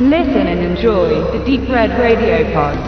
Listen 0.00 0.46
and 0.46 0.60
enjoy 0.60 1.08
the 1.32 1.44
Deep 1.44 1.68
Red 1.68 1.90
Radio 1.98 2.44
Pod. 2.54 2.78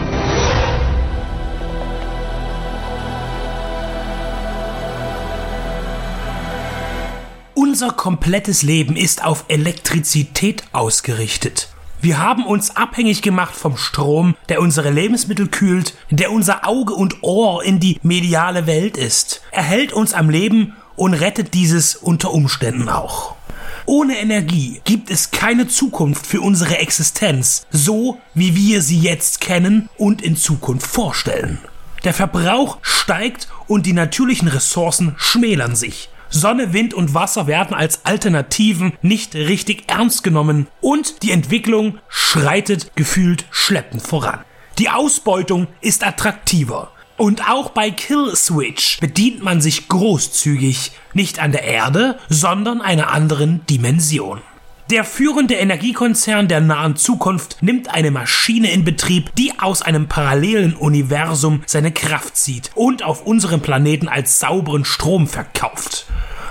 Unser 7.53 7.91
komplettes 7.91 8.63
Leben 8.63 8.95
ist 8.95 9.25
auf 9.25 9.43
Elektrizität 9.49 10.63
ausgerichtet. 10.71 11.67
Wir 11.99 12.17
haben 12.17 12.45
uns 12.45 12.77
abhängig 12.77 13.21
gemacht 13.21 13.55
vom 13.55 13.75
Strom, 13.75 14.37
der 14.47 14.61
unsere 14.61 14.89
Lebensmittel 14.89 15.49
kühlt, 15.49 15.95
der 16.11 16.31
unser 16.31 16.65
Auge 16.65 16.93
und 16.93 17.23
Ohr 17.23 17.61
in 17.61 17.81
die 17.81 17.99
mediale 18.03 18.67
Welt 18.67 18.95
ist. 18.95 19.41
Er 19.51 19.63
hält 19.63 19.91
uns 19.91 20.13
am 20.13 20.29
Leben 20.29 20.77
und 20.95 21.13
rettet 21.13 21.53
dieses 21.55 21.97
unter 21.97 22.31
Umständen 22.31 22.87
auch. 22.87 23.35
Ohne 23.85 24.17
Energie 24.17 24.81
gibt 24.83 25.09
es 25.09 25.31
keine 25.31 25.67
Zukunft 25.67 26.27
für 26.27 26.41
unsere 26.41 26.77
Existenz, 26.77 27.65
so 27.71 28.19
wie 28.33 28.55
wir 28.55 28.81
sie 28.81 28.99
jetzt 28.99 29.41
kennen 29.41 29.89
und 29.97 30.21
in 30.21 30.35
Zukunft 30.35 30.87
vorstellen. 30.87 31.59
Der 32.03 32.13
Verbrauch 32.13 32.79
steigt 32.81 33.47
und 33.67 33.85
die 33.85 33.93
natürlichen 33.93 34.47
Ressourcen 34.47 35.15
schmälern 35.17 35.75
sich. 35.75 36.09
Sonne, 36.29 36.73
Wind 36.73 36.93
und 36.93 37.13
Wasser 37.13 37.45
werden 37.45 37.75
als 37.75 38.05
Alternativen 38.05 38.93
nicht 39.01 39.35
richtig 39.35 39.83
ernst 39.87 40.23
genommen 40.23 40.67
und 40.79 41.23
die 41.23 41.31
Entwicklung 41.31 41.99
schreitet 42.07 42.95
gefühlt 42.95 43.45
schleppend 43.51 44.01
voran. 44.01 44.39
Die 44.79 44.89
Ausbeutung 44.89 45.67
ist 45.81 46.05
attraktiver. 46.05 46.91
Und 47.21 47.47
auch 47.47 47.69
bei 47.69 47.91
Kill 47.91 48.35
Switch 48.35 48.99
bedient 48.99 49.43
man 49.43 49.61
sich 49.61 49.87
großzügig 49.87 50.91
nicht 51.13 51.37
an 51.37 51.51
der 51.51 51.65
Erde, 51.65 52.17
sondern 52.29 52.81
einer 52.81 53.11
anderen 53.11 53.63
Dimension. 53.67 54.41
Der 54.89 55.03
führende 55.03 55.53
Energiekonzern 55.53 56.47
der 56.47 56.61
nahen 56.61 56.95
Zukunft 56.95 57.61
nimmt 57.61 57.93
eine 57.93 58.09
Maschine 58.09 58.71
in 58.71 58.83
Betrieb, 58.83 59.35
die 59.35 59.53
aus 59.59 59.83
einem 59.83 60.07
parallelen 60.07 60.73
Universum 60.73 61.61
seine 61.67 61.91
Kraft 61.91 62.37
zieht 62.37 62.71
und 62.73 63.03
auf 63.03 63.23
unserem 63.23 63.61
Planeten 63.61 64.07
als 64.07 64.39
sauberen 64.39 64.83
Strom 64.83 65.27
verkauft. 65.27 66.07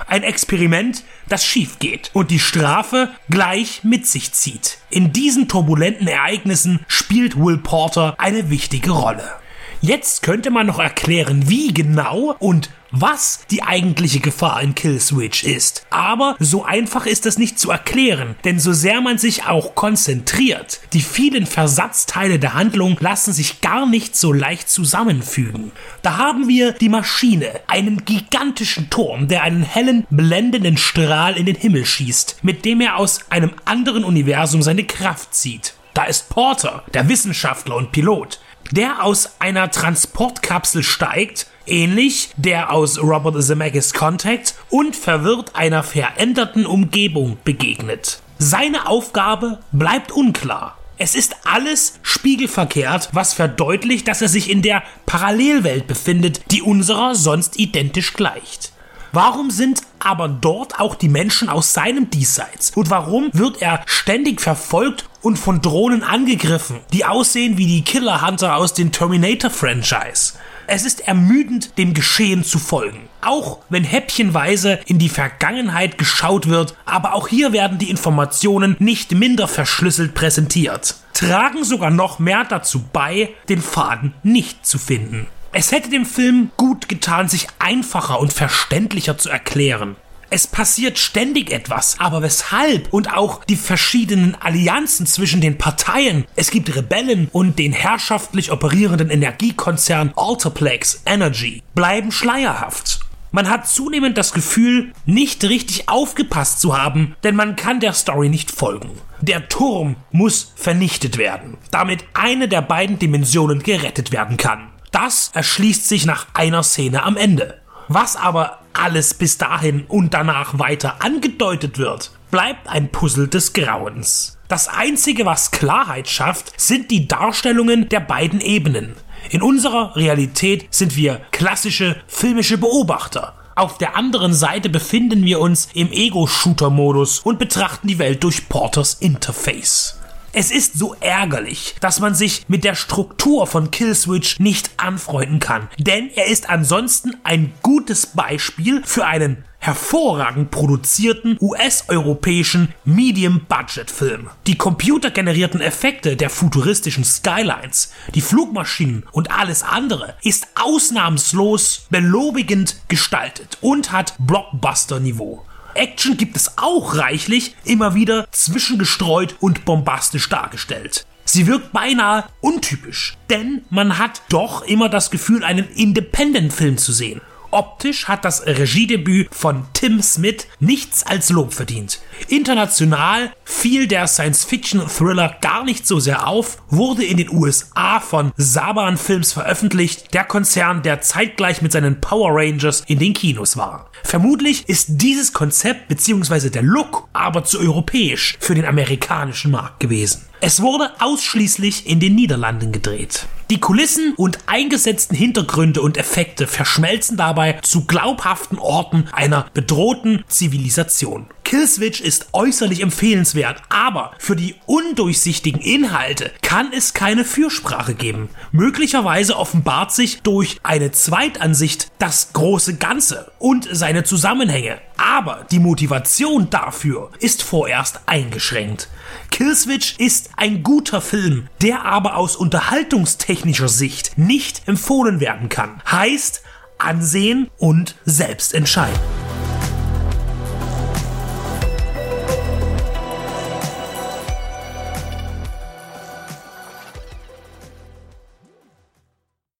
Ein 0.07 0.23
Experiment, 0.23 1.03
das 1.27 1.43
schief 1.43 1.79
geht 1.79 2.11
und 2.13 2.31
die 2.31 2.39
Strafe 2.39 3.09
gleich 3.29 3.83
mit 3.83 4.07
sich 4.07 4.31
zieht. 4.31 4.77
In 4.89 5.11
diesen 5.11 5.49
turbulenten 5.49 6.07
Ereignissen 6.07 6.79
spielt 6.87 7.37
Will 7.37 7.57
Porter 7.57 8.15
eine 8.17 8.49
wichtige 8.49 8.91
Rolle. 8.91 9.40
Jetzt 9.83 10.21
könnte 10.21 10.51
man 10.51 10.67
noch 10.67 10.77
erklären, 10.77 11.49
wie 11.49 11.73
genau 11.73 12.35
und 12.37 12.69
was 12.91 13.39
die 13.49 13.63
eigentliche 13.63 14.19
Gefahr 14.19 14.61
in 14.61 14.75
Killswitch 14.75 15.43
ist. 15.43 15.87
Aber 15.89 16.35
so 16.37 16.63
einfach 16.63 17.07
ist 17.07 17.25
es 17.25 17.39
nicht 17.39 17.57
zu 17.57 17.71
erklären, 17.71 18.35
denn 18.43 18.59
so 18.59 18.73
sehr 18.73 19.01
man 19.01 19.17
sich 19.17 19.45
auch 19.45 19.73
konzentriert, 19.73 20.81
die 20.93 21.01
vielen 21.01 21.47
Versatzteile 21.47 22.37
der 22.37 22.53
Handlung 22.53 22.95
lassen 22.99 23.33
sich 23.33 23.61
gar 23.61 23.87
nicht 23.87 24.15
so 24.15 24.31
leicht 24.31 24.69
zusammenfügen. 24.69 25.71
Da 26.03 26.17
haben 26.17 26.47
wir 26.47 26.73
die 26.73 26.89
Maschine, 26.89 27.61
einen 27.65 28.05
gigantischen 28.05 28.91
Turm, 28.91 29.29
der 29.29 29.41
einen 29.41 29.63
hellen, 29.63 30.05
blendenden 30.11 30.77
Strahl 30.77 31.37
in 31.37 31.47
den 31.47 31.55
Himmel 31.55 31.85
schießt, 31.85 32.43
mit 32.43 32.65
dem 32.65 32.81
er 32.81 32.97
aus 32.97 33.31
einem 33.31 33.53
anderen 33.65 34.03
Universum 34.03 34.61
seine 34.61 34.83
Kraft 34.83 35.33
zieht. 35.33 35.73
Da 35.93 36.03
ist 36.03 36.29
Porter, 36.29 36.83
der 36.93 37.09
Wissenschaftler 37.09 37.75
und 37.75 37.91
Pilot, 37.91 38.39
der 38.71 39.03
aus 39.03 39.31
einer 39.39 39.69
Transportkapsel 39.69 40.83
steigt, 40.83 41.47
ähnlich 41.65 42.29
der 42.37 42.71
aus 42.71 42.99
Robert 42.99 43.41
Zemeckis 43.43 43.93
Contact 43.93 44.55
und 44.69 44.95
verwirrt 44.95 45.55
einer 45.55 45.83
veränderten 45.83 46.65
Umgebung 46.65 47.37
begegnet. 47.43 48.21
Seine 48.37 48.87
Aufgabe 48.87 49.59
bleibt 49.71 50.11
unklar. 50.11 50.77
Es 50.97 51.15
ist 51.15 51.35
alles 51.45 51.99
spiegelverkehrt, 52.03 53.09
was 53.11 53.33
verdeutlicht, 53.33 54.07
dass 54.07 54.21
er 54.21 54.29
sich 54.29 54.49
in 54.49 54.61
der 54.61 54.83
Parallelwelt 55.05 55.87
befindet, 55.87 56.41
die 56.51 56.61
unserer 56.61 57.15
sonst 57.15 57.57
identisch 57.57 58.13
gleicht. 58.13 58.71
Warum 59.13 59.51
sind 59.51 59.81
aber 59.99 60.29
dort 60.29 60.79
auch 60.79 60.95
die 60.95 61.09
Menschen 61.09 61.49
aus 61.49 61.73
seinem 61.73 62.09
Diesseits? 62.09 62.71
Und 62.75 62.89
warum 62.89 63.29
wird 63.33 63.61
er 63.61 63.81
ständig 63.85 64.39
verfolgt 64.39 65.05
und 65.21 65.37
von 65.37 65.61
Drohnen 65.61 66.01
angegriffen, 66.01 66.79
die 66.93 67.03
aussehen 67.03 67.57
wie 67.57 67.65
die 67.65 67.83
Killer 67.83 68.25
Hunter 68.25 68.55
aus 68.55 68.73
den 68.73 68.93
Terminator 68.93 69.49
Franchise? 69.49 70.33
Es 70.67 70.85
ist 70.85 71.05
ermüdend, 71.05 71.77
dem 71.77 71.93
Geschehen 71.93 72.45
zu 72.45 72.57
folgen. 72.57 73.09
Auch 73.19 73.59
wenn 73.67 73.83
häppchenweise 73.83 74.79
in 74.85 74.97
die 74.97 75.09
Vergangenheit 75.09 75.97
geschaut 75.97 76.47
wird, 76.47 76.75
aber 76.85 77.13
auch 77.13 77.27
hier 77.27 77.51
werden 77.51 77.79
die 77.79 77.89
Informationen 77.89 78.77
nicht 78.79 79.11
minder 79.11 79.49
verschlüsselt 79.49 80.13
präsentiert. 80.13 80.95
Tragen 81.13 81.65
sogar 81.65 81.91
noch 81.91 82.19
mehr 82.19 82.45
dazu 82.45 82.81
bei, 82.93 83.31
den 83.49 83.61
Faden 83.61 84.13
nicht 84.23 84.65
zu 84.65 84.79
finden. 84.79 85.27
Es 85.53 85.73
hätte 85.73 85.89
dem 85.89 86.05
Film 86.05 86.51
gut 86.55 86.87
getan, 86.87 87.27
sich 87.27 87.47
einfacher 87.59 88.19
und 88.19 88.31
verständlicher 88.31 89.17
zu 89.17 89.29
erklären. 89.29 89.97
Es 90.29 90.47
passiert 90.47 90.97
ständig 90.97 91.51
etwas, 91.51 91.99
aber 91.99 92.21
weshalb 92.21 92.93
und 92.93 93.13
auch 93.13 93.43
die 93.43 93.57
verschiedenen 93.57 94.35
Allianzen 94.35 95.05
zwischen 95.05 95.41
den 95.41 95.57
Parteien. 95.57 96.23
Es 96.37 96.51
gibt 96.51 96.73
Rebellen 96.73 97.27
und 97.33 97.59
den 97.59 97.73
herrschaftlich 97.73 98.49
operierenden 98.53 99.09
Energiekonzern 99.09 100.13
Alterplex 100.15 101.01
Energy 101.05 101.61
bleiben 101.75 102.13
schleierhaft. 102.13 103.01
Man 103.33 103.49
hat 103.49 103.67
zunehmend 103.67 104.17
das 104.17 104.31
Gefühl, 104.31 104.93
nicht 105.05 105.43
richtig 105.43 105.89
aufgepasst 105.89 106.61
zu 106.61 106.77
haben, 106.77 107.15
denn 107.23 107.35
man 107.35 107.57
kann 107.57 107.81
der 107.81 107.93
Story 107.93 108.29
nicht 108.29 108.51
folgen. 108.51 108.91
Der 109.19 109.49
Turm 109.49 109.97
muss 110.11 110.53
vernichtet 110.55 111.17
werden, 111.17 111.57
damit 111.71 112.05
eine 112.13 112.47
der 112.47 112.61
beiden 112.61 112.99
Dimensionen 112.99 113.63
gerettet 113.63 114.13
werden 114.13 114.37
kann. 114.37 114.70
Das 114.91 115.31
erschließt 115.33 115.87
sich 115.87 116.05
nach 116.05 116.27
einer 116.33 116.63
Szene 116.63 117.03
am 117.03 117.17
Ende. 117.17 117.59
Was 117.87 118.15
aber 118.15 118.59
alles 118.73 119.13
bis 119.13 119.37
dahin 119.37 119.85
und 119.87 120.13
danach 120.13 120.59
weiter 120.59 120.97
angedeutet 121.01 121.77
wird, 121.77 122.11
bleibt 122.29 122.67
ein 122.67 122.89
Puzzle 122.89 123.27
des 123.27 123.53
Grauens. 123.53 124.37
Das 124.47 124.67
Einzige, 124.67 125.25
was 125.25 125.51
Klarheit 125.51 126.09
schafft, 126.09 126.59
sind 126.59 126.91
die 126.91 127.07
Darstellungen 127.07 127.87
der 127.89 128.01
beiden 128.01 128.41
Ebenen. 128.41 128.95
In 129.29 129.41
unserer 129.41 129.95
Realität 129.95 130.67
sind 130.71 130.95
wir 130.95 131.21
klassische 131.31 131.95
filmische 132.07 132.57
Beobachter. 132.57 133.33
Auf 133.55 133.77
der 133.77 133.95
anderen 133.95 134.33
Seite 134.33 134.69
befinden 134.69 135.23
wir 135.23 135.39
uns 135.39 135.69
im 135.73 135.91
Ego-Shooter-Modus 135.91 137.19
und 137.19 137.39
betrachten 137.39 137.87
die 137.87 137.99
Welt 137.99 138.23
durch 138.23 138.49
Porters 138.49 138.95
Interface. 138.95 140.00
Es 140.33 140.49
ist 140.49 140.79
so 140.79 140.95
ärgerlich, 141.01 141.75
dass 141.81 141.99
man 141.99 142.15
sich 142.15 142.45
mit 142.47 142.63
der 142.63 142.75
Struktur 142.75 143.47
von 143.47 143.69
Killswitch 143.69 144.39
nicht 144.39 144.69
anfreunden 144.77 145.39
kann, 145.39 145.67
denn 145.77 146.09
er 146.15 146.27
ist 146.27 146.49
ansonsten 146.49 147.17
ein 147.25 147.51
gutes 147.61 148.07
Beispiel 148.07 148.81
für 148.85 149.05
einen 149.05 149.43
hervorragend 149.59 150.49
produzierten 150.49 151.37
US-europäischen 151.41 152.73
Medium-Budget-Film. 152.85 154.29
Die 154.47 154.57
computergenerierten 154.57 155.59
Effekte 155.59 156.15
der 156.15 156.29
futuristischen 156.29 157.03
Skylines, 157.03 157.91
die 158.15 158.21
Flugmaschinen 158.21 159.03
und 159.11 159.31
alles 159.31 159.63
andere 159.63 160.15
ist 160.23 160.47
ausnahmslos 160.55 161.87
belobigend 161.89 162.77
gestaltet 162.87 163.57
und 163.59 163.91
hat 163.91 164.15
Blockbuster-Niveau. 164.17 165.45
Action 165.75 166.17
gibt 166.17 166.35
es 166.35 166.57
auch 166.57 166.95
reichlich, 166.95 167.55
immer 167.63 167.95
wieder 167.95 168.27
zwischengestreut 168.31 169.35
und 169.39 169.65
bombastisch 169.65 170.29
dargestellt. 170.29 171.05
Sie 171.25 171.47
wirkt 171.47 171.71
beinahe 171.71 172.25
untypisch, 172.41 173.17
denn 173.29 173.63
man 173.69 173.97
hat 173.97 174.21
doch 174.29 174.63
immer 174.63 174.89
das 174.89 175.11
Gefühl, 175.11 175.43
einen 175.43 175.69
Independent-Film 175.69 176.77
zu 176.77 176.91
sehen. 176.91 177.21
Optisch 177.51 178.07
hat 178.07 178.23
das 178.25 178.45
Regiedebüt 178.45 179.27
von 179.33 179.65
Tim 179.73 180.01
Smith 180.01 180.47
nichts 180.59 181.05
als 181.05 181.29
Lob 181.29 181.53
verdient. 181.53 182.01
International 182.29 183.33
fiel 183.43 183.87
der 183.87 184.07
Science-Fiction-Thriller 184.07 185.37
gar 185.41 185.65
nicht 185.65 185.85
so 185.85 185.99
sehr 185.99 186.27
auf, 186.27 186.57
wurde 186.69 187.03
in 187.03 187.17
den 187.17 187.29
USA 187.29 187.99
von 187.99 188.31
Saban 188.37 188.97
Films 188.97 189.33
veröffentlicht, 189.33 190.13
der 190.13 190.23
Konzern, 190.23 190.81
der 190.81 191.01
zeitgleich 191.01 191.61
mit 191.61 191.73
seinen 191.73 191.99
Power 191.99 192.31
Rangers 192.33 192.83
in 192.87 192.99
den 192.99 193.13
Kinos 193.13 193.57
war. 193.57 193.89
Vermutlich 194.03 194.67
ist 194.67 194.87
dieses 194.89 195.33
Konzept 195.33 195.89
bzw. 195.89 196.49
der 196.49 196.63
Look 196.63 197.09
aber 197.13 197.43
zu 197.43 197.59
europäisch 197.59 198.37
für 198.39 198.55
den 198.55 198.65
amerikanischen 198.65 199.51
Markt 199.51 199.79
gewesen. 199.79 200.25
Es 200.43 200.59
wurde 200.59 200.89
ausschließlich 200.99 201.85
in 201.85 201.99
den 201.99 202.15
Niederlanden 202.15 202.71
gedreht. 202.71 203.27
Die 203.51 203.59
Kulissen 203.59 204.15
und 204.17 204.39
eingesetzten 204.47 205.15
Hintergründe 205.15 205.83
und 205.83 205.97
Effekte 205.97 206.47
verschmelzen 206.47 207.15
dabei 207.15 207.59
zu 207.61 207.85
glaubhaften 207.85 208.57
Orten 208.57 209.07
einer 209.11 209.45
bedrohten 209.53 210.23
Zivilisation. 210.27 211.27
Killswitch 211.51 211.99
ist 211.99 212.27
äußerlich 212.31 212.79
empfehlenswert, 212.79 213.61
aber 213.67 214.13
für 214.19 214.37
die 214.37 214.55
undurchsichtigen 214.67 215.59
Inhalte 215.59 216.31
kann 216.41 216.71
es 216.71 216.93
keine 216.93 217.25
Fürsprache 217.25 217.93
geben. 217.93 218.29
Möglicherweise 218.53 219.35
offenbart 219.35 219.91
sich 219.91 220.21
durch 220.21 220.61
eine 220.63 220.93
Zweitansicht 220.93 221.91
das 221.99 222.31
große 222.31 222.77
Ganze 222.77 223.33
und 223.37 223.67
seine 223.69 224.05
Zusammenhänge. 224.05 224.79
Aber 224.95 225.45
die 225.51 225.59
Motivation 225.59 226.49
dafür 226.49 227.09
ist 227.19 227.43
vorerst 227.43 227.99
eingeschränkt. 228.05 228.87
Killswitch 229.29 229.95
ist 229.97 230.29
ein 230.37 230.63
guter 230.63 231.01
Film, 231.01 231.49
der 231.61 231.83
aber 231.83 232.15
aus 232.15 232.37
unterhaltungstechnischer 232.37 233.67
Sicht 233.67 234.17
nicht 234.17 234.69
empfohlen 234.69 235.19
werden 235.19 235.49
kann. 235.49 235.81
Heißt, 235.91 236.43
ansehen 236.77 237.49
und 237.57 237.95
selbst 238.05 238.53
entscheiden. 238.53 239.20